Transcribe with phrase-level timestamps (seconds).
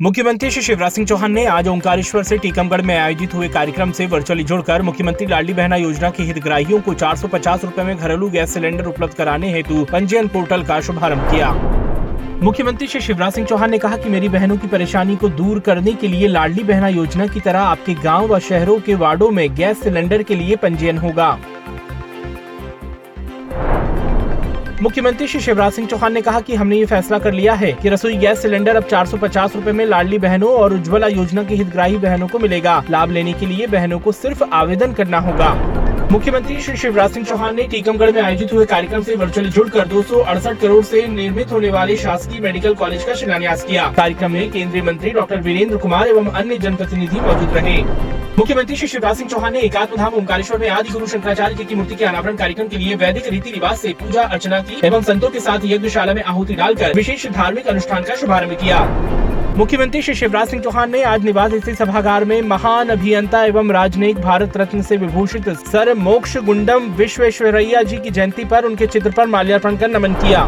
[0.00, 4.06] मुख्यमंत्री श्री शिवराज सिंह चौहान ने आज ओंकारेश्वर से टीकमगढ़ में आयोजित हुए कार्यक्रम से
[4.06, 7.28] वर्चुअली जुड़कर मुख्यमंत्री लाडली बहना योजना के हितग्राहियों को चार सौ
[7.84, 11.50] में घरेलू गैस सिलेंडर उपलब्ध कराने हेतु पंजीयन पोर्टल का शुभारंभ किया।
[12.42, 15.92] मुख्यमंत्री श्री शिवराज सिंह चौहान ने कहा कि मेरी बहनों की परेशानी को दूर करने
[15.92, 19.82] के लिए लाडली बहना योजना की तरह आपके गाँव व शहरों के वार्डों में गैस
[19.82, 21.38] सिलेंडर के लिए पंजीयन होगा।
[24.82, 27.88] मुख्यमंत्री श्री शिवराज सिंह चौहान ने कहा कि हमने ये फैसला कर लिया है कि
[27.88, 31.54] रसोई गैस सिलेंडर अब चार सौ पचास रूपए में लाडली बहनों और उज्ज्वला योजना के
[31.54, 35.77] हितग्राही बहनों को मिलेगा। लाभ लेने के लिए बहनों को सिर्फ़ आवेदन करना होगा।
[36.10, 40.02] मुख्यमंत्री श्री शिवराज सिंह चौहान ने टीकमगढ़ में आयोजित हुए कार्यक्रम से वर्चुअली जुड़कर दो
[40.02, 44.50] सौ अड़सठ करोड़ से निर्मित होने वाले शासकीय मेडिकल कॉलेज का शिलान्यास किया। कार्यक्रम में
[44.50, 47.76] केंद्रीय मंत्री डॉक्टर वीरेंद्र कुमार एवं अन्य जनप्रतिनिधि मौजूद रहे।
[48.38, 51.74] मुख्यमंत्री श्री शिवराज सिंह चौहान ने एकात्म धाम ओंकारेश्वर में आदि गुरु शंकराचार्य जी की
[51.74, 55.28] मूर्ति के अनावरण कार्यक्रम के लिए वैदिक रीति रिवाज से पूजा अर्चना की एवं संतों
[55.28, 58.86] के साथ यज्ञशाला में आहुति डालकर विशेष धार्मिक अनुष्ठान का शुभारंभ किया।
[59.56, 64.18] मुख्यमंत्री श्री शिवराज सिंह चौहान ने आज निवास स्थित सभागार में महान अभियंता एवं राजनयिक
[64.18, 69.26] भारत रत्न से विभूषित सर मोक्ष गुंडम विश्वेश्वरैया जी की जयंती पर उनके चित्र पर
[69.26, 70.44] माल्यार्पण कर नमन किया।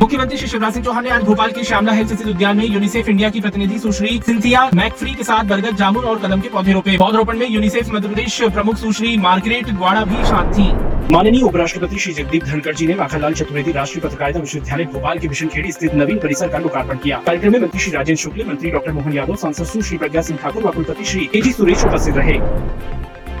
[0.00, 3.08] मुख्यमंत्री श्री शिवराज सिंह चौहान ने आज भोपाल के श्यामला हिल्स स्थित उद्यान में यूनिसेफ
[3.08, 6.96] इंडिया की प्रतिनिधि सुश्री सिंथिया मैकफ्री के साथ बरगद जामुन और कदम के पौधे रोपे।
[6.98, 10.72] पौधरोपण में यूनिसेफ मध्य प्रदेश प्रमुख सुश्री मार्गरेट ग्वाड़ा भी साथ थी।
[11.12, 15.48] माननीय उपराष्ट्रपति श्री जगदीप धनखड़ जी ने माखनलाल चतुर्वेदी राष्ट्रीय पत्रकारिता विश्वविद्यालय भोपाल के मिशन
[15.48, 18.92] खेड़ी स्थित नवीन परिसर का लोकार्पण किया। कार्यक्रम में मंत्री श्री राजेंद्र शुक्ल मंत्री डॉक्टर
[18.92, 22.38] मोहन यादव सांसद सुश्री प्रज्ञा सिंह ठाकुर व कुलपति श्री के जी सुरेश उपस्थित रहे।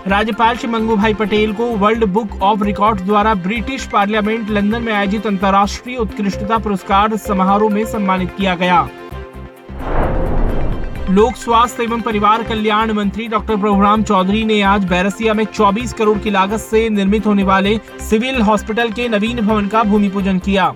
[0.06, 4.92] राज्यपाल श्री मंगू भाई पटेल को वर्ल्ड बुक ऑफ़ रिकॉर्ड द्वारा ब्रिटिश पार्लियामेंट लंदन में
[4.92, 8.80] आयोजित अंतर्राष्ट्रीय उत्कृष्टता पुरस्कार समारोह में सम्मानित किया गया।
[11.10, 16.18] लोक स्वास्थ्य एवं परिवार कल्याण मंत्री डॉक्टर प्रभुराम चौधरी ने आज बैरसिया में 24 करोड़
[16.18, 20.74] की लागत से निर्मित होने वाले सिविल हॉस्पिटल के नवीन भवन का भूमि पूजन किया।